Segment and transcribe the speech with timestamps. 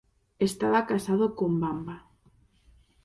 [0.47, 1.97] Estaba casado con Bamba.